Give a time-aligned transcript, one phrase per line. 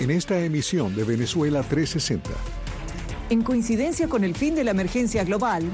[0.00, 2.30] En esta emisión de Venezuela 360.
[3.30, 5.64] En coincidencia con el fin de la emergencia global,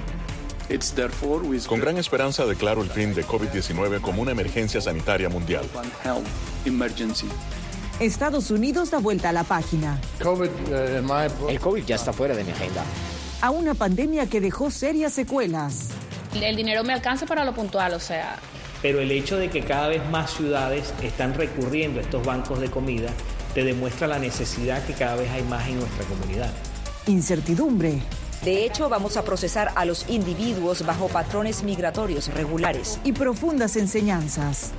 [1.69, 5.65] con gran esperanza declaro el fin de COVID-19 como una emergencia sanitaria mundial.
[8.01, 10.01] Estados Unidos da vuelta a la página.
[11.49, 12.83] El COVID ya está fuera de mi agenda.
[13.41, 15.91] A una pandemia que dejó serias secuelas.
[16.35, 18.39] El dinero me alcanza para lo puntual, o sea.
[18.85, 22.71] Pero el hecho de que cada vez más ciudades están recurriendo a estos bancos de
[22.71, 23.09] comida
[23.55, 26.53] te demuestra la necesidad que cada vez hay más en nuestra comunidad.
[27.07, 28.03] Incertidumbre.
[28.45, 33.01] De hecho, vamos a procesar a los individuos bajo patrones migratorios regulares.
[33.05, 34.73] Y profundas enseñanzas.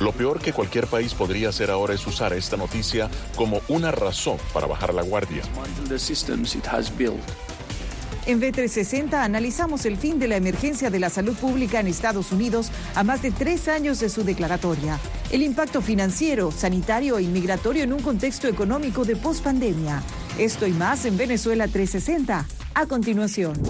[0.00, 4.38] Lo peor que cualquier país podría hacer ahora es usar esta noticia como una razón
[4.52, 5.42] para bajar la guardia.
[8.30, 12.70] En B360 analizamos el fin de la emergencia de la salud pública en Estados Unidos
[12.94, 15.00] a más de tres años de su declaratoria,
[15.32, 20.00] el impacto financiero, sanitario e inmigratorio en un contexto económico de pospandemia.
[20.38, 22.46] Esto y más en Venezuela 360.
[22.74, 23.60] A continuación.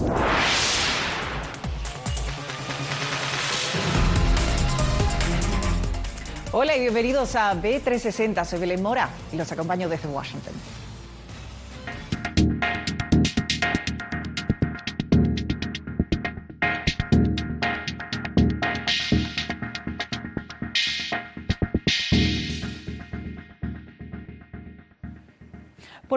[6.51, 8.45] Hola y bienvenidos a B360.
[8.45, 10.53] Soy Belén Mora y los acompaño desde Washington.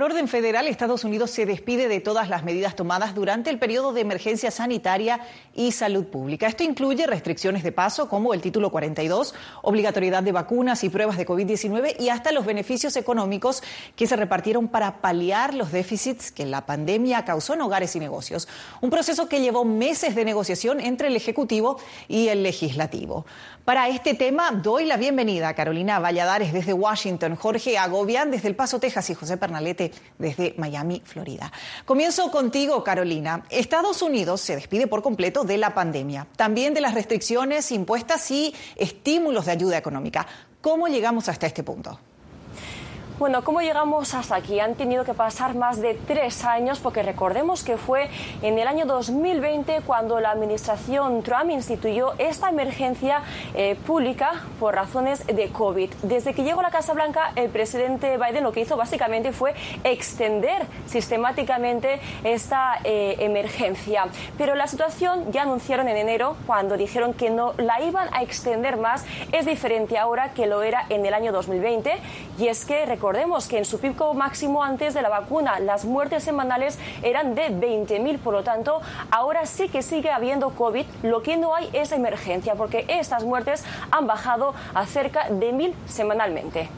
[0.04, 4.02] Orden federal, Estados Unidos se despide de todas las medidas tomadas durante el periodo de
[4.02, 5.20] emergencia sanitaria
[5.54, 6.46] y salud pública.
[6.46, 11.26] Esto incluye restricciones de paso como el título 42, obligatoriedad de vacunas y pruebas de
[11.26, 13.62] COVID-19 y hasta los beneficios económicos
[13.96, 18.46] que se repartieron para paliar los déficits que la pandemia causó en hogares y negocios.
[18.82, 23.24] Un proceso que llevó meses de negociación entre el Ejecutivo y el Legislativo.
[23.64, 28.56] Para este tema doy la bienvenida a Carolina Valladares desde Washington, Jorge Agobián desde El
[28.56, 31.52] Paso, Texas y José Pernalete desde Miami, Florida.
[31.84, 33.44] Comienzo contigo, Carolina.
[33.50, 38.54] Estados Unidos se despide por completo de la pandemia, también de las restricciones impuestas y
[38.76, 40.26] estímulos de ayuda económica.
[40.60, 41.98] ¿Cómo llegamos hasta este punto?
[43.16, 44.58] Bueno, ¿cómo llegamos hasta aquí?
[44.58, 48.10] Han tenido que pasar más de tres años porque recordemos que fue
[48.42, 53.22] en el año 2020 cuando la administración Trump instituyó esta emergencia
[53.54, 55.92] eh, pública por razones de COVID.
[56.02, 59.54] Desde que llegó a la Casa Blanca, el presidente Biden lo que hizo básicamente fue
[59.84, 64.06] extender sistemáticamente esta eh, emergencia.
[64.36, 68.76] Pero la situación ya anunciaron en enero cuando dijeron que no la iban a extender
[68.76, 69.04] más.
[69.30, 71.92] Es diferente ahora que lo era en el año 2020
[72.38, 76.24] y es que Recordemos que en su pico máximo antes de la vacuna las muertes
[76.24, 81.36] semanales eran de 20.000, por lo tanto, ahora sí que sigue habiendo COVID, lo que
[81.36, 86.70] no hay es emergencia, porque estas muertes han bajado a cerca de 1.000 semanalmente.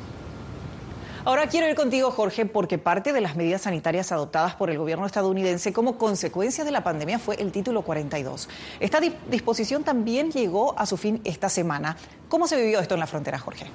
[1.25, 5.07] Ahora quiero ir contigo, Jorge, porque parte de las medidas sanitarias adoptadas por el gobierno
[5.07, 8.49] estadounidense como consecuencia de la pandemia fue el título 42.
[8.81, 8.99] Esta
[9.31, 11.97] disposición también llegó a su fin esta semana.
[12.29, 13.67] ¿Cómo se vivió esto en la frontera, Jorge?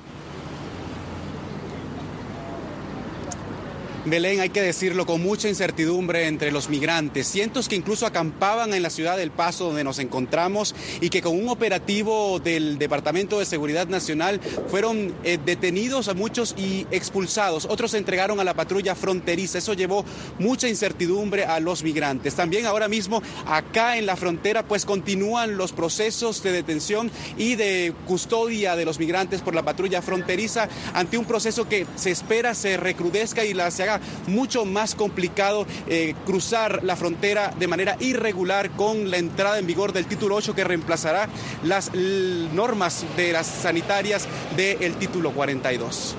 [4.03, 8.81] Belén, hay que decirlo, con mucha incertidumbre entre los migrantes, cientos que incluso acampaban en
[8.81, 13.45] la ciudad del Paso donde nos encontramos y que con un operativo del Departamento de
[13.45, 17.67] Seguridad Nacional fueron eh, detenidos a muchos y expulsados.
[17.69, 19.59] Otros se entregaron a la patrulla fronteriza.
[19.59, 20.03] Eso llevó
[20.39, 22.33] mucha incertidumbre a los migrantes.
[22.33, 27.94] También ahora mismo acá en la frontera pues continúan los procesos de detención y de
[28.07, 32.78] custodia de los migrantes por la patrulla fronteriza ante un proceso que se espera se
[32.78, 33.91] recrudezca y la se haga
[34.28, 39.94] mucho más complicado eh, cruzar la frontera de manera irregular con la entrada en vigor
[39.94, 41.28] del título 8 que reemplazará
[41.63, 46.16] las normas de las sanitarias del título 42.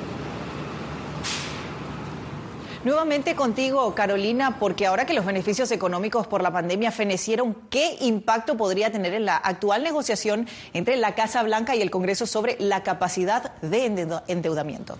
[2.84, 8.56] Nuevamente contigo, Carolina, porque ahora que los beneficios económicos por la pandemia fenecieron, ¿qué impacto
[8.56, 12.82] podría tener en la actual negociación entre la Casa Blanca y el Congreso sobre la
[12.82, 13.86] capacidad de
[14.26, 14.98] endeudamiento?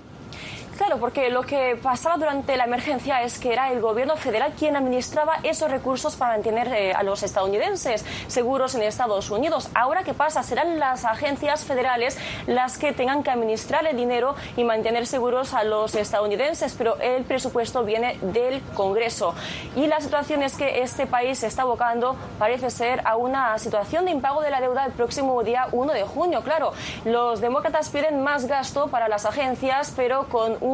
[0.84, 4.74] Claro, porque lo que pasaba durante la emergencia es que era el gobierno federal quien
[4.74, 9.68] administraba esos recursos para mantener eh, a los estadounidenses seguros en Estados Unidos.
[9.76, 10.42] Ahora, ¿qué pasa?
[10.42, 12.18] Serán las agencias federales
[12.48, 17.22] las que tengan que administrar el dinero y mantener seguros a los estadounidenses, pero el
[17.22, 19.36] presupuesto viene del Congreso.
[19.76, 24.04] Y la situación es que este país se está abocando, parece ser, a una situación
[24.04, 26.42] de impago de la deuda el próximo día 1 de junio.
[26.42, 26.72] Claro,
[27.04, 30.71] los demócratas piden más gasto para las agencias, pero con un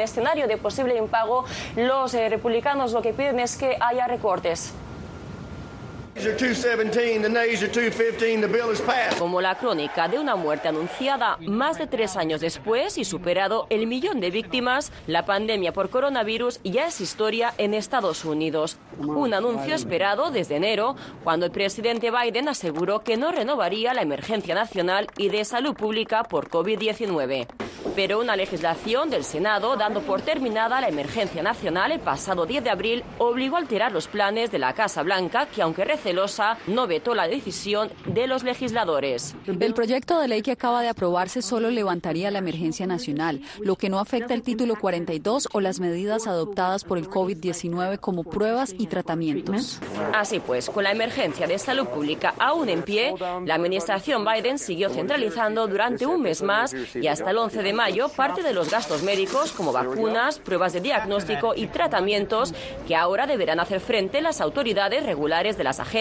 [0.00, 1.44] escenario de posible impago,
[1.76, 4.72] los eh, republicanos lo que piden es que haya recortes.
[9.18, 13.88] Como la crónica de una muerte anunciada más de tres años después y superado el
[13.88, 18.78] millón de víctimas, la pandemia por coronavirus ya es historia en Estados Unidos.
[18.98, 20.94] Un anuncio esperado desde enero,
[21.24, 26.22] cuando el presidente Biden aseguró que no renovaría la emergencia nacional y de salud pública
[26.22, 27.48] por COVID-19.
[27.94, 32.70] Pero una legislación del Senado, dando por terminada la emergencia nacional el pasado 10 de
[32.70, 37.14] abril, obligó a alterar los planes de la Casa Blanca, que aunque recelosa, no vetó
[37.14, 39.34] la decisión de los legisladores.
[39.46, 43.88] El proyecto de ley que acaba de aprobarse solo levantaría la emergencia nacional, lo que
[43.88, 48.86] no afecta el título 42 o las medidas adoptadas por el COVID-19 como pruebas y
[48.86, 49.80] tratamientos.
[50.12, 53.14] Así pues, con la emergencia de salud pública aún en pie,
[53.46, 58.10] la administración Biden siguió centralizando durante un mes más y hasta el 11 de mayo
[58.10, 62.52] parte de los gastos médicos como vacunas, pruebas de diagnóstico y tratamientos
[62.86, 65.93] que ahora deberán hacer frente las autoridades regulares de las agencias,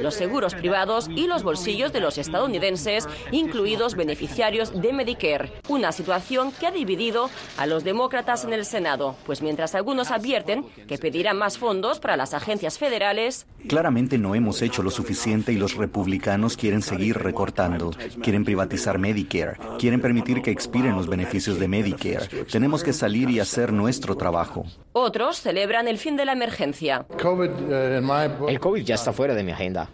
[0.00, 5.52] los seguros privados y los bolsillos de los estadounidenses, incluidos beneficiarios de Medicare.
[5.68, 10.64] Una situación que ha dividido a los demócratas en el Senado, pues mientras algunos advierten
[10.86, 15.56] que pedirán más fondos para las agencias federales, claramente no hemos hecho lo suficiente y
[15.56, 17.92] los republicanos quieren seguir recortando,
[18.22, 22.44] quieren privatizar Medicare, quieren permitir que expiren los beneficios de Medicare.
[22.50, 24.66] Tenemos que salir y hacer nuestro trabajo.
[24.92, 27.06] Otros celebran el fin de la emergencia.
[27.08, 29.88] El COVID ya está fuera de mi agenda.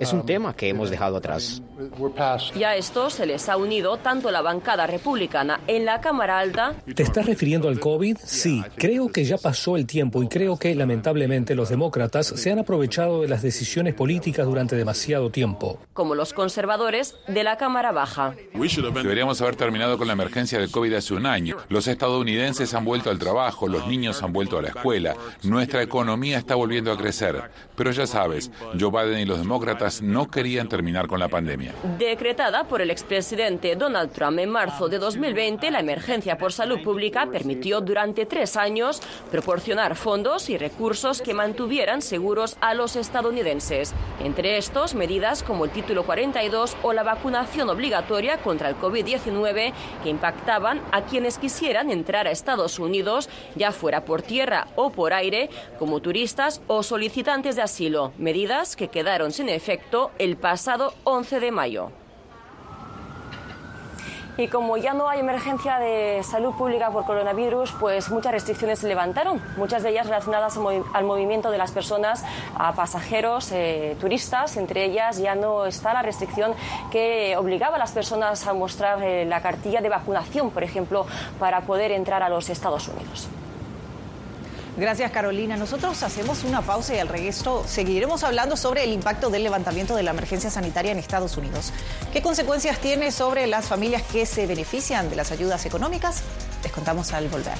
[0.00, 1.62] Es un tema que hemos dejado atrás.
[2.54, 6.74] Y a esto se les ha unido tanto la bancada republicana en la Cámara Alta.
[6.94, 8.16] ¿Te estás refiriendo al COVID?
[8.24, 12.58] Sí, creo que ya pasó el tiempo y creo que lamentablemente los demócratas se han
[12.58, 15.78] aprovechado de las decisiones políticas durante demasiado tiempo.
[15.92, 18.34] Como los conservadores de la Cámara Baja.
[18.54, 21.58] Deberíamos haber terminado con la emergencia del COVID hace un año.
[21.68, 26.38] Los estadounidenses han vuelto al trabajo, los niños han vuelto a la escuela, nuestra economía
[26.38, 27.50] está volviendo a crecer.
[27.76, 31.74] Pero ya sabes, Joe Biden y los demócratas no querían terminar con la pandemia.
[31.98, 37.26] Decretada por el expresidente Donald Trump en marzo de 2020, la emergencia por salud pública
[37.26, 43.92] permitió durante tres años proporcionar fondos y recursos que mantuvieran seguros a los estadounidenses.
[44.22, 49.72] Entre estos, medidas como el título 42 o la vacunación obligatoria contra el COVID-19
[50.02, 55.12] que impactaban a quienes quisieran entrar a Estados Unidos, ya fuera por tierra o por
[55.12, 58.12] aire, como turistas o solicitantes de asilo.
[58.18, 59.79] Medidas que quedaron sin efecto
[60.18, 61.90] el pasado 11 de mayo.
[64.36, 68.88] Y como ya no hay emergencia de salud pública por coronavirus, pues muchas restricciones se
[68.88, 70.58] levantaron, muchas de ellas relacionadas
[70.94, 72.24] al movimiento de las personas,
[72.56, 74.56] a pasajeros, eh, turistas.
[74.56, 76.54] Entre ellas ya no está la restricción
[76.90, 81.06] que obligaba a las personas a mostrar eh, la cartilla de vacunación, por ejemplo,
[81.38, 83.28] para poder entrar a los Estados Unidos.
[84.76, 85.56] Gracias, Carolina.
[85.56, 90.02] Nosotros hacemos una pausa y al regreso seguiremos hablando sobre el impacto del levantamiento de
[90.02, 91.72] la emergencia sanitaria en Estados Unidos.
[92.12, 96.22] ¿Qué consecuencias tiene sobre las familias que se benefician de las ayudas económicas?
[96.62, 97.58] Les contamos al volver.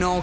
[0.00, 0.22] no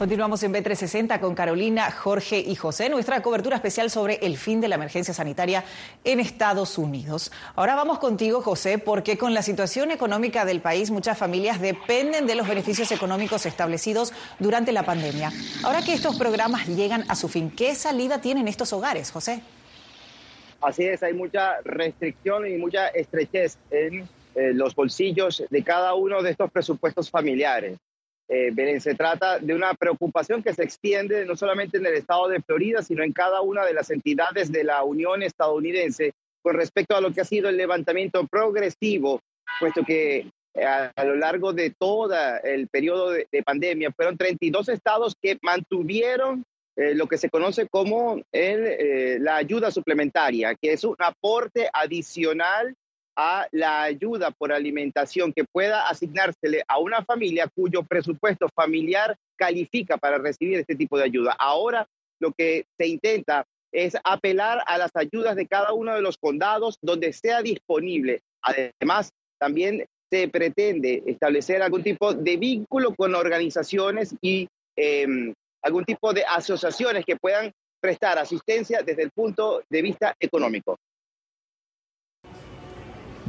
[0.00, 4.66] Continuamos en B360 con Carolina, Jorge y José, nuestra cobertura especial sobre el fin de
[4.66, 5.62] la emergencia sanitaria
[6.04, 7.30] en Estados Unidos.
[7.54, 12.34] Ahora vamos contigo, José, porque con la situación económica del país muchas familias dependen de
[12.34, 15.32] los beneficios económicos establecidos durante la pandemia.
[15.64, 19.42] Ahora que estos programas llegan a su fin, ¿qué salida tienen estos hogares, José?
[20.62, 26.22] Así es, hay mucha restricción y mucha estrechez en eh, los bolsillos de cada uno
[26.22, 27.76] de estos presupuestos familiares.
[28.32, 32.40] Eh, se trata de una preocupación que se extiende no solamente en el estado de
[32.40, 37.00] Florida, sino en cada una de las entidades de la Unión estadounidense con respecto a
[37.00, 39.20] lo que ha sido el levantamiento progresivo,
[39.58, 45.16] puesto que eh, a, lo largo de todo el periodo de, pandemia fueron 32 estados
[45.20, 46.44] que mantuvieron
[46.76, 52.76] eh, lo que se conoce como el, la ayuda suplementaria, que es un aporte adicional
[53.22, 59.98] a la ayuda por alimentación que pueda asignársele a una familia cuyo presupuesto familiar califica
[59.98, 61.36] para recibir este tipo de ayuda.
[61.38, 61.86] Ahora
[62.18, 66.78] lo que se intenta es apelar a las ayudas de cada uno de los condados
[66.80, 68.22] donde sea disponible.
[68.42, 76.14] Además, también se pretende establecer algún tipo de vínculo con organizaciones y em, algún tipo
[76.14, 80.78] de asociaciones que puedan prestar asistencia desde el punto de vista económico.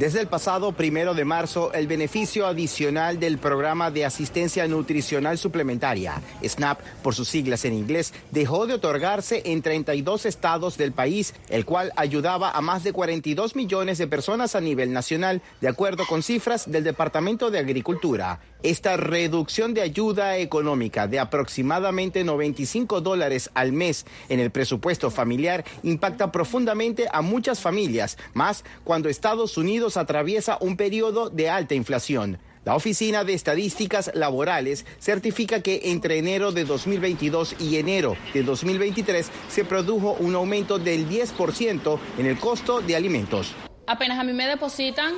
[0.02, 6.20] Desde el pasado primero de marzo, el beneficio adicional del programa de asistencia nutricional suplementaria,
[6.44, 11.64] SNAP por sus siglas en inglés, dejó de otorgarse en 32 estados del país, el
[11.64, 16.24] cual ayudaba a más de 42 millones de personas a nivel nacional, de acuerdo con
[16.24, 18.40] cifras del Departamento de Agricultura.
[18.62, 25.64] Esta reducción de ayuda económica de aproximadamente 95 dólares al mes en el presupuesto familiar
[25.82, 32.38] impacta profundamente a muchas familias, más cuando Estados Unidos atraviesa un periodo de alta inflación.
[32.64, 39.28] La Oficina de Estadísticas Laborales certifica que entre enero de 2022 y enero de 2023
[39.48, 43.56] se produjo un aumento del 10% en el costo de alimentos.
[43.88, 45.14] Apenas a mí me depositan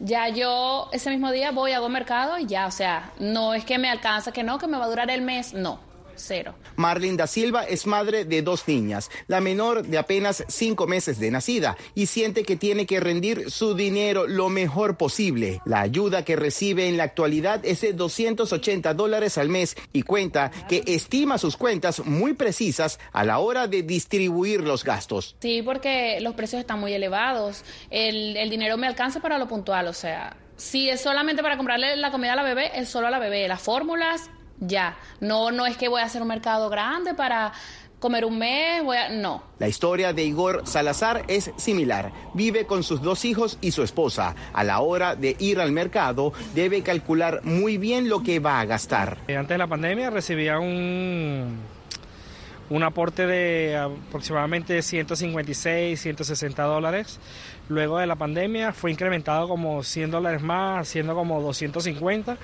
[0.00, 3.78] ya yo ese mismo día voy, hago mercado y ya, o sea, no es que
[3.78, 5.89] me alcanza, que no, que me va a durar el mes, no
[6.20, 6.54] cero.
[6.76, 11.30] Marlin da Silva es madre de dos niñas, la menor de apenas cinco meses de
[11.30, 15.60] nacida, y siente que tiene que rendir su dinero lo mejor posible.
[15.64, 20.50] La ayuda que recibe en la actualidad es de 280 dólares al mes y cuenta
[20.68, 25.36] que estima sus cuentas muy precisas a la hora de distribuir los gastos.
[25.40, 27.64] Sí, porque los precios están muy elevados.
[27.90, 31.96] El, el dinero me alcanza para lo puntual, o sea, si es solamente para comprarle
[31.96, 33.48] la comida a la bebé, es solo a la bebé.
[33.48, 34.96] Las fórmulas ya.
[35.20, 37.52] No, no es que voy a hacer un mercado grande para
[38.00, 39.10] comer un mes, voy a...
[39.10, 39.42] no.
[39.58, 42.12] La historia de Igor Salazar es similar.
[42.34, 44.34] Vive con sus dos hijos y su esposa.
[44.52, 48.64] A la hora de ir al mercado, debe calcular muy bien lo que va a
[48.64, 49.18] gastar.
[49.28, 51.58] Eh, antes de la pandemia recibía un,
[52.70, 57.20] un aporte de aproximadamente 156, 160 dólares.
[57.68, 62.38] Luego de la pandemia fue incrementado como 100 dólares más, siendo como 250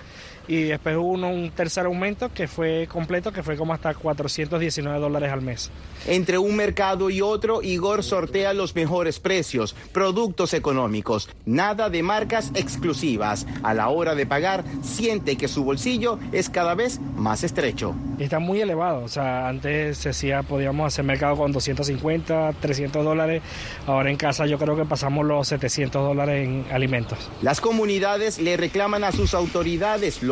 [0.49, 5.33] y después hubo un tercer aumento que fue completo, que fue como hasta 419 dólares
[5.33, 5.71] al mes.
[6.07, 12.51] Entre un mercado y otro, Igor sortea los mejores precios, productos económicos, nada de marcas
[12.55, 13.47] exclusivas.
[13.63, 17.95] A la hora de pagar, siente que su bolsillo es cada vez más estrecho.
[18.19, 23.43] Está muy elevado, o sea, antes se decía, podíamos hacer mercado con 250, 300 dólares,
[23.87, 27.19] ahora en casa yo creo que pasamos los 700 dólares en alimentos.
[27.43, 30.23] Las comunidades le reclaman a sus autoridades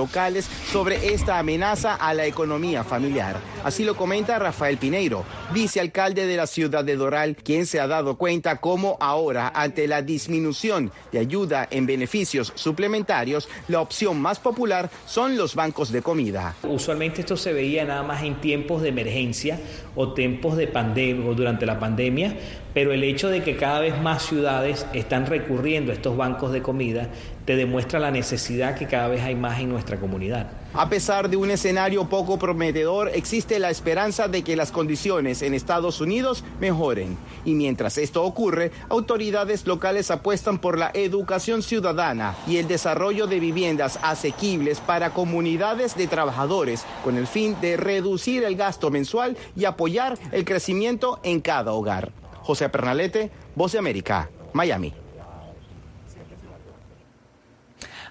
[0.71, 3.37] sobre esta amenaza a la economía familiar.
[3.65, 8.17] Así lo comenta Rafael Pineiro, vicealcalde de la ciudad de Doral, quien se ha dado
[8.17, 14.91] cuenta cómo ahora, ante la disminución de ayuda en beneficios suplementarios, la opción más popular
[15.07, 16.55] son los bancos de comida.
[16.63, 19.59] Usualmente esto se veía nada más en tiempos de emergencia
[19.97, 22.37] o tiempos de pandemia o durante la pandemia,
[22.75, 26.61] pero el hecho de que cada vez más ciudades están recurriendo a estos bancos de
[26.61, 27.09] comida
[27.45, 30.51] te demuestra la necesidad que cada vez hay más en nuestra comunidad.
[30.73, 35.55] A pesar de un escenario poco prometedor, existe la esperanza de que las condiciones en
[35.55, 37.17] Estados Unidos mejoren.
[37.45, 43.39] Y mientras esto ocurre, autoridades locales apuestan por la educación ciudadana y el desarrollo de
[43.39, 49.67] viviendas asequibles para comunidades de trabajadores, con el fin de reducir el gasto mensual y
[49.67, 52.11] apoyar el crecimiento en cada hogar.
[52.43, 55.04] José Pernalete, Voz de América, Miami.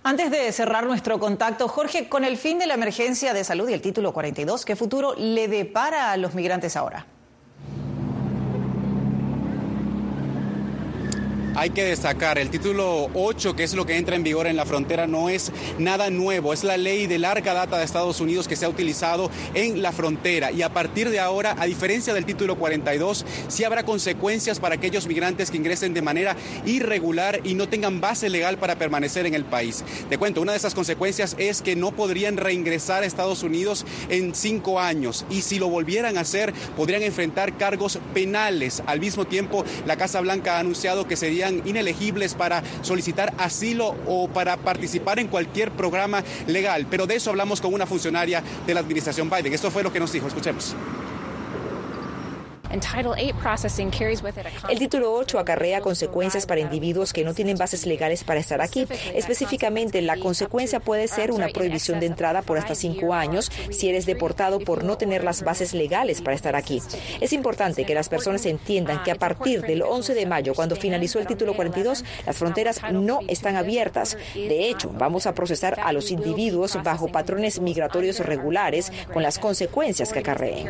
[0.05, 3.73] Antes de cerrar nuestro contacto, Jorge, con el fin de la emergencia de salud y
[3.73, 7.05] el título 42, ¿qué futuro le depara a los migrantes ahora?
[11.55, 14.65] Hay que destacar, el título 8, que es lo que entra en vigor en la
[14.65, 18.55] frontera, no es nada nuevo, es la ley de larga data de Estados Unidos que
[18.55, 20.51] se ha utilizado en la frontera.
[20.51, 25.05] Y a partir de ahora, a diferencia del título 42, sí habrá consecuencias para aquellos
[25.05, 29.45] migrantes que ingresen de manera irregular y no tengan base legal para permanecer en el
[29.45, 29.83] país.
[30.09, 34.33] Te cuento, una de esas consecuencias es que no podrían reingresar a Estados Unidos en
[34.33, 38.81] cinco años y si lo volvieran a hacer, podrían enfrentar cargos penales.
[38.87, 44.27] Al mismo tiempo, la Casa Blanca ha anunciado que sería inelegibles para solicitar asilo o
[44.27, 46.87] para participar en cualquier programa legal.
[46.89, 49.53] Pero de eso hablamos con una funcionaria de la administración Biden.
[49.53, 50.27] Esto fue lo que nos dijo.
[50.27, 50.75] Escuchemos.
[54.69, 58.87] El título 8 acarrea consecuencias para individuos que no tienen bases legales para estar aquí.
[59.13, 64.05] Específicamente, la consecuencia puede ser una prohibición de entrada por hasta cinco años si eres
[64.05, 66.81] deportado por no tener las bases legales para estar aquí.
[67.21, 71.19] Es importante que las personas entiendan que a partir del 11 de mayo, cuando finalizó
[71.19, 74.17] el título 42, las fronteras no están abiertas.
[74.33, 80.11] De hecho, vamos a procesar a los individuos bajo patrones migratorios regulares con las consecuencias
[80.11, 80.67] que acarreen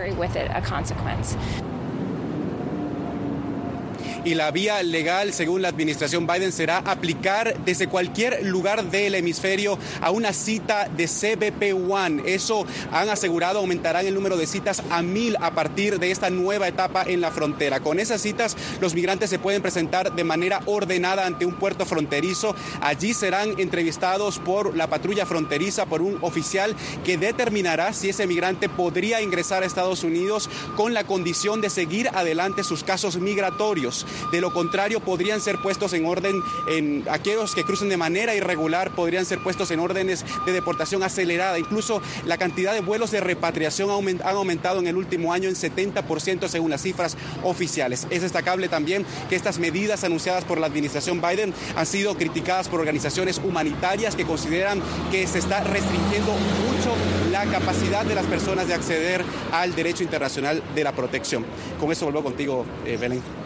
[4.25, 9.77] y la vía legal, según la administración Biden, será aplicar desde cualquier lugar del hemisferio
[10.01, 12.23] a una cita de CBP-1.
[12.25, 16.67] Eso han asegurado aumentarán el número de citas a mil a partir de esta nueva
[16.67, 17.79] etapa en la frontera.
[17.79, 22.55] Con esas citas, los migrantes se pueden presentar de manera ordenada ante un puerto fronterizo.
[22.81, 28.69] Allí serán entrevistados por la patrulla fronteriza, por un oficial que determinará si ese migrante
[28.69, 34.05] podría ingresar a Estados Unidos con la condición de seguir adelante sus casos migratorios.
[34.32, 38.91] De lo contrario, podrían ser puestos en orden, en aquellos que crucen de manera irregular,
[38.91, 41.60] podrían ser puestos en órdenes de deportación acelerada.
[41.60, 46.48] Incluso la cantidad de vuelos de repatriación ha aumentado en el último año en 70%
[46.48, 48.08] según las cifras oficiales.
[48.10, 52.80] Es destacable también que estas medidas anunciadas por la administración Biden han sido criticadas por
[52.80, 56.93] organizaciones humanitarias que consideran que se está restringiendo mucho
[57.32, 61.45] la capacidad de las personas de acceder al derecho internacional de la protección.
[61.80, 63.42] Con eso vuelvo contigo, eh, Belén.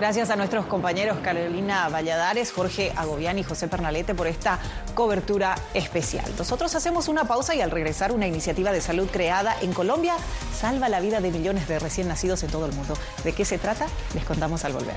[0.00, 4.58] Gracias a nuestros compañeros Carolina Valladares, Jorge Agobián y José Pernalete por esta
[4.94, 6.24] cobertura especial.
[6.38, 10.14] Nosotros hacemos una pausa y al regresar una iniciativa de salud creada en Colombia
[10.58, 12.94] salva la vida de millones de recién nacidos en todo el mundo.
[13.24, 13.88] ¿De qué se trata?
[14.14, 14.96] Les contamos al volver.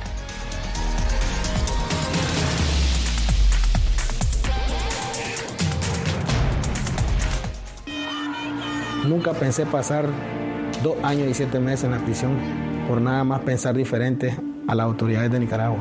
[9.05, 10.07] Nunca pensé pasar
[10.81, 12.37] dos años y siete meses en la prisión
[12.87, 15.79] por nada más pensar diferente a las autoridades de Nicaragua.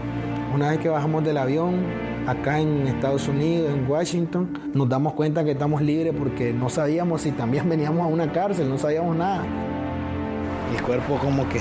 [0.54, 1.84] Una vez que bajamos del avión,
[2.26, 7.22] acá en Estados Unidos, en Washington, nos damos cuenta que estamos libres porque no sabíamos
[7.22, 9.44] si también veníamos a una cárcel, no sabíamos nada.
[10.74, 11.60] El cuerpo como que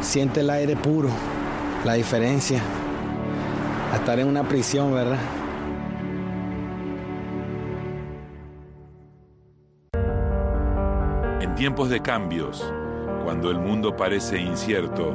[0.00, 1.08] siente el aire puro,
[1.84, 2.60] la diferencia
[3.92, 5.18] a estar en una prisión, ¿verdad?
[11.40, 12.72] En tiempos de cambios,
[13.24, 15.14] cuando el mundo parece incierto,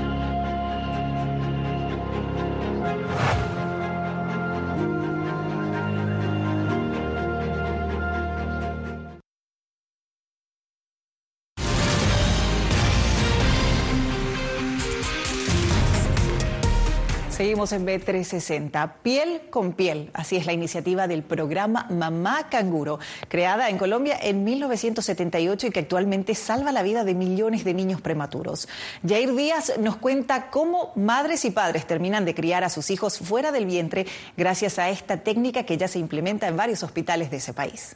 [17.41, 18.97] Seguimos en B360.
[19.01, 20.11] Piel con piel.
[20.13, 22.99] Así es la iniciativa del programa Mamá Canguro,
[23.29, 27.99] creada en Colombia en 1978 y que actualmente salva la vida de millones de niños
[27.99, 28.69] prematuros.
[29.03, 33.51] Jair Díaz nos cuenta cómo madres y padres terminan de criar a sus hijos fuera
[33.51, 34.05] del vientre
[34.37, 37.95] gracias a esta técnica que ya se implementa en varios hospitales de ese país.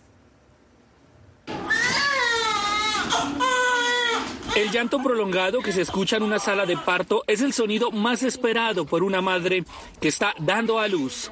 [4.56, 8.24] El llanto prolongado que se escucha en una sala de parto es el sonido más
[8.24, 9.66] esperado por una madre
[10.00, 11.30] que está dando a luz.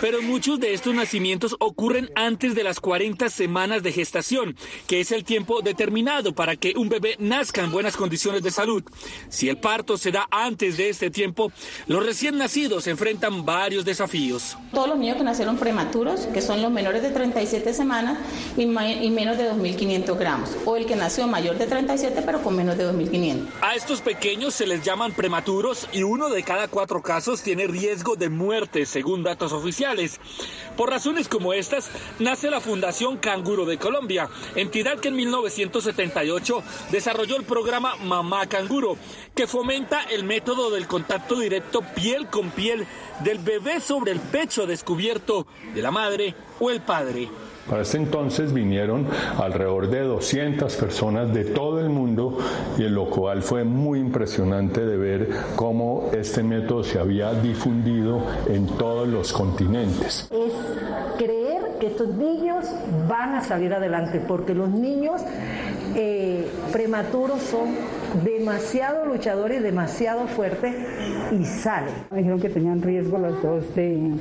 [0.00, 5.12] Pero muchos de estos nacimientos ocurren antes de las 40 semanas de gestación, que es
[5.12, 8.82] el tiempo determinado para que un bebé nazca en buenas condiciones de salud.
[9.28, 11.52] Si el parto se da antes de este tiempo,
[11.86, 14.56] los recién nacidos enfrentan varios desafíos.
[14.72, 18.18] Todos los niños que nacieron prematuros, que son los menores de 37 semanas
[18.56, 22.76] y, menos de 2.500 gramos, o el que nació mayor de 37 pero con menos
[22.76, 23.46] de 2.500.
[23.60, 28.16] A estos pequeños se les llaman prematuros y uno de cada cuatro casos tiene riesgo
[28.16, 29.83] de muerte, según datos oficiales.
[30.76, 37.36] Por razones como estas, nace la Fundación Canguro de Colombia, entidad que en 1978 desarrolló
[37.36, 38.96] el programa Mamá Canguro,
[39.34, 42.86] que fomenta el método del contacto directo piel con piel
[43.20, 47.28] del bebé sobre el pecho descubierto de la madre o el padre.
[47.68, 49.06] Para este entonces vinieron
[49.38, 52.38] alrededor de 200 personas de todo el mundo
[52.76, 58.66] y lo cual fue muy impresionante de ver cómo este método se había difundido en
[58.66, 60.28] todos los continentes.
[60.30, 60.52] Es
[61.16, 62.66] creer que estos niños
[63.08, 65.22] van a salir adelante porque los niños
[65.96, 67.68] eh, prematuros son
[68.24, 70.74] demasiado luchadores, demasiado fuertes
[71.32, 71.94] y salen.
[72.10, 74.12] Me dijeron que tenían riesgo las dos de,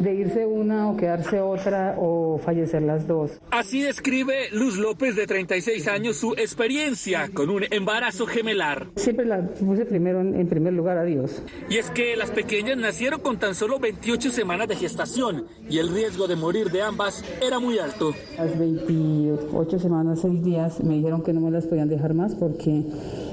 [0.00, 3.32] de irse una o quedarse otra o fallecer las dos.
[3.50, 8.88] Así describe Luz López de 36 años su experiencia con un embarazo gemelar.
[8.96, 11.42] Siempre la puse primero en, primer lugar a Dios.
[11.68, 15.88] Y es que las pequeñas nacieron con tan solo 28 semanas de gestación y el
[15.88, 18.12] riesgo de morir de ambas era muy alto.
[18.36, 22.82] Las 28 semanas, 6 días me dijeron que no me las podían dejar más porque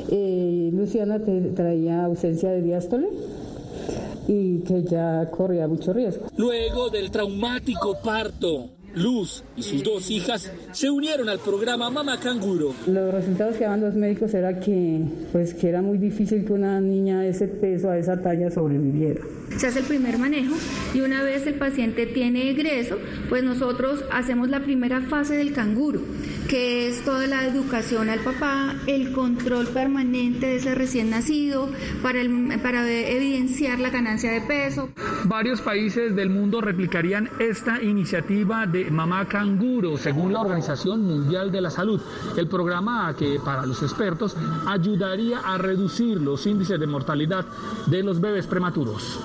[0.09, 3.09] eh, Luciana te traía ausencia de diástole
[4.29, 6.27] y que ya corría mucho riesgo.
[6.37, 12.75] Luego del traumático parto, Luz y sus dos hijas se unieron al programa Mama Canguro.
[12.85, 16.81] Los resultados que daban los médicos era que, pues, que era muy difícil que una
[16.81, 19.21] niña de ese peso, a esa talla, sobreviviera.
[19.57, 20.55] Se hace el primer manejo
[20.93, 22.97] y una vez el paciente tiene egreso,
[23.29, 26.01] pues nosotros hacemos la primera fase del canguro,
[26.47, 31.69] que es toda la educación al papá, el control permanente de ese recién nacido
[32.03, 32.19] para,
[32.61, 34.89] para evidenciar la ganancia de peso.
[35.29, 41.61] Varios países del mundo replicarían esta iniciativa de mamá canguro, según la Organización Mundial de
[41.61, 42.01] la Salud.
[42.35, 47.45] El programa que para los expertos ayudaría a reducir los índices de mortalidad
[47.85, 49.19] de los bebés prematuros.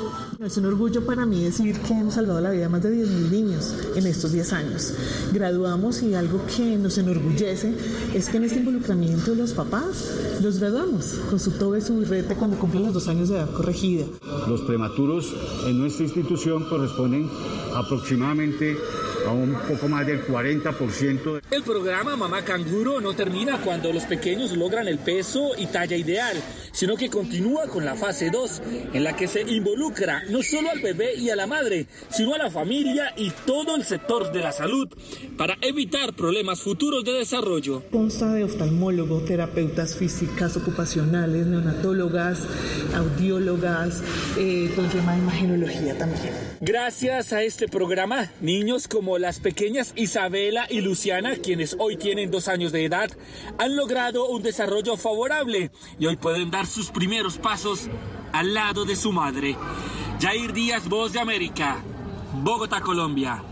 [0.44, 3.30] Es un orgullo para mí decir que hemos salvado la vida de más de 10.000
[3.30, 4.92] niños en estos 10 años.
[5.33, 7.74] Graduamos y algo que nos enorgullece
[8.12, 10.11] es que en este involucramiento de los papás
[10.42, 14.04] los graduamos con su tobe, su rete cuando cumplen los dos años de edad corregida.
[14.46, 15.33] Los prematuros
[15.66, 17.30] en nuestra institución corresponden
[17.74, 18.76] aproximadamente
[19.26, 21.40] a un poco más del 40%.
[21.50, 26.37] El programa Mamá Canguro no termina cuando los pequeños logran el peso y talla ideal,
[26.72, 30.80] sino que continúa con la fase 2, en la que se involucra no solo al
[30.80, 34.52] bebé y a la madre, sino a la familia y todo el sector de la
[34.52, 34.88] salud
[35.37, 37.82] para evitar problemas futuros de desarrollo.
[37.90, 42.40] Consta de oftalmólogos, terapeutas físicas, ocupacionales, neonatólogas,
[42.94, 44.02] audiólogas,
[44.38, 46.53] eh, el tema de imagenología también.
[46.66, 52.48] Gracias a este programa, niños como las pequeñas Isabela y Luciana, quienes hoy tienen dos
[52.48, 53.11] años de edad,
[53.59, 57.90] han logrado un desarrollo favorable y hoy pueden dar sus primeros pasos
[58.33, 59.59] al lado de su madre.
[60.22, 61.83] Jair Díaz, Voz de América,
[62.33, 63.42] Bogotá, Colombia.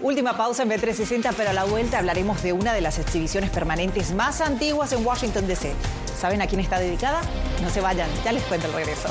[0.00, 4.12] Última pausa en B360, pero a la vuelta hablaremos de una de las exhibiciones permanentes
[4.14, 5.74] más antiguas en Washington, D.C.
[6.18, 7.20] ¿Saben a quién está dedicada?
[7.62, 9.10] No se vayan, ya les cuento el regreso.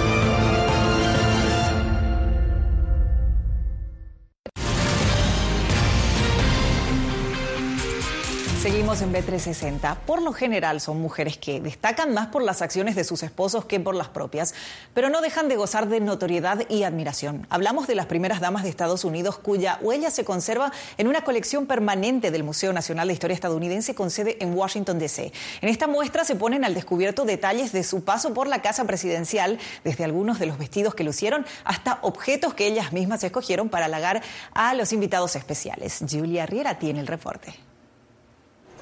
[8.61, 9.97] Seguimos en B360.
[10.05, 13.79] Por lo general son mujeres que destacan más por las acciones de sus esposos que
[13.79, 14.53] por las propias,
[14.93, 17.47] pero no dejan de gozar de notoriedad y admiración.
[17.49, 21.65] Hablamos de las primeras damas de Estados Unidos cuya huella se conserva en una colección
[21.65, 25.33] permanente del Museo Nacional de Historia Estadounidense con sede en Washington, D.C.
[25.61, 29.57] En esta muestra se ponen al descubierto detalles de su paso por la casa presidencial,
[29.83, 34.21] desde algunos de los vestidos que lucieron hasta objetos que ellas mismas escogieron para halagar
[34.53, 36.03] a los invitados especiales.
[36.07, 37.70] Julia Riera tiene el reporte.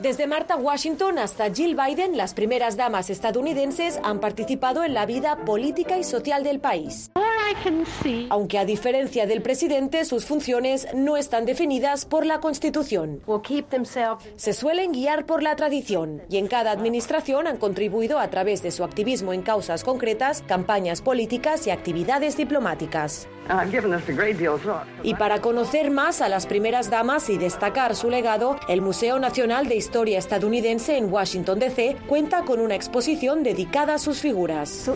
[0.00, 5.44] Desde Martha Washington hasta Jill Biden, las primeras damas estadounidenses han participado en la vida
[5.44, 7.10] política y social del país.
[8.30, 13.20] Aunque a diferencia del presidente, sus funciones no están definidas por la Constitución.
[14.36, 18.70] Se suelen guiar por la tradición y en cada administración han contribuido a través de
[18.70, 23.28] su activismo en causas concretas, campañas políticas y actividades diplomáticas.
[25.02, 29.66] Y para conocer más a las primeras damas y destacar su legado, el Museo Nacional
[29.66, 31.96] de Historia Estadounidense en Washington, D.C.
[32.06, 34.88] cuenta con una exposición dedicada a sus figuras.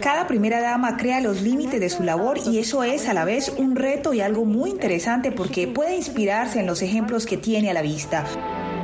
[0.00, 3.52] Cada primera dama crea los límites de su labor y eso es a la vez
[3.58, 7.74] un reto y algo muy interesante porque puede inspirarse en los ejemplos que tiene a
[7.74, 8.24] la vista.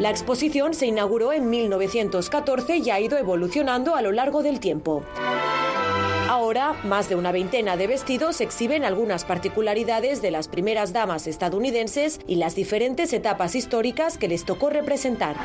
[0.00, 5.04] La exposición se inauguró en 1914 y ha ido evolucionando a lo largo del tiempo.
[6.28, 12.18] Ahora, más de una veintena de vestidos exhiben algunas particularidades de las primeras damas estadounidenses
[12.26, 15.36] y las diferentes etapas históricas que les tocó representar.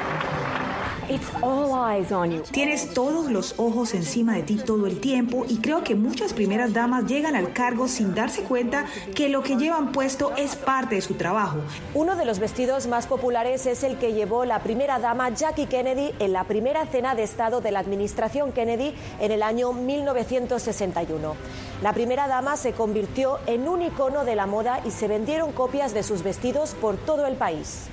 [2.52, 6.72] Tienes todos los ojos encima de ti todo el tiempo y creo que muchas primeras
[6.72, 11.02] damas llegan al cargo sin darse cuenta que lo que llevan puesto es parte de
[11.02, 11.58] su trabajo.
[11.96, 16.14] Uno de los vestidos más populares es el que llevó la primera dama Jackie Kennedy
[16.20, 21.36] en la primera cena de Estado de la administración Kennedy en el año 1961.
[21.82, 25.94] La primera dama se convirtió en un icono de la moda y se vendieron copias
[25.94, 27.88] de sus vestidos por todo el país.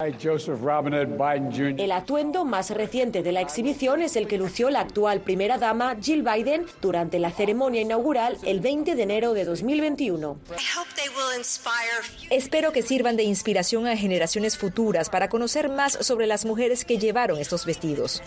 [1.79, 5.97] El atuendo más reciente de la exhibición es el que lució la actual primera dama
[6.01, 10.38] Jill Biden durante la ceremonia inaugural el 20 de enero de 2021.
[12.31, 16.99] Espero que sirvan de inspiración a generaciones futuras para conocer más sobre las mujeres que
[16.99, 18.23] llevaron estos vestidos.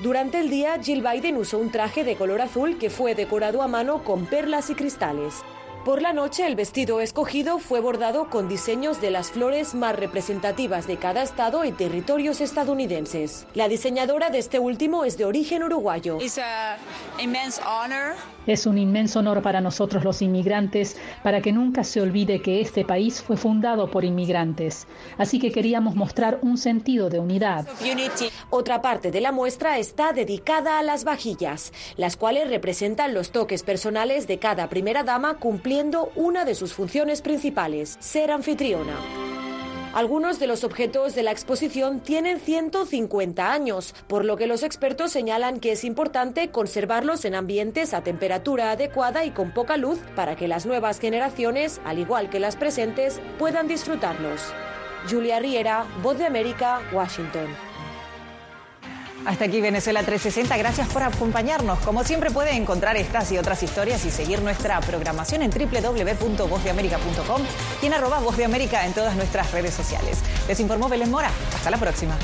[0.00, 3.68] Durante el día, Jill Biden usó un traje de color azul que fue decorado a
[3.68, 5.34] mano con perlas y cristales.
[5.84, 10.86] Por la noche, el vestido escogido fue bordado con diseños de las flores más representativas
[10.86, 13.46] de cada estado y territorios estadounidenses.
[13.52, 16.18] La diseñadora de este último es de origen uruguayo.
[18.46, 22.84] Es un inmenso honor para nosotros los inmigrantes, para que nunca se olvide que este
[22.84, 24.86] país fue fundado por inmigrantes.
[25.16, 27.66] Así que queríamos mostrar un sentido de unidad.
[28.50, 33.62] Otra parte de la muestra está dedicada a las vajillas, las cuales representan los toques
[33.62, 39.23] personales de cada primera dama cumpliendo una de sus funciones principales, ser anfitriona.
[39.94, 45.12] Algunos de los objetos de la exposición tienen 150 años, por lo que los expertos
[45.12, 50.34] señalan que es importante conservarlos en ambientes a temperatura adecuada y con poca luz para
[50.34, 54.42] que las nuevas generaciones, al igual que las presentes, puedan disfrutarlos.
[55.08, 57.46] Julia Riera, Voz de América, Washington.
[59.26, 61.78] Hasta aquí Venezuela 360, gracias por acompañarnos.
[61.80, 67.42] Como siempre puede encontrar estas y otras historias y seguir nuestra programación en www.vozdeamerica.com
[67.82, 70.18] y en arroba Voz de América en todas nuestras redes sociales.
[70.46, 71.30] Les informó Belén Mora.
[71.54, 72.16] Hasta la próxima.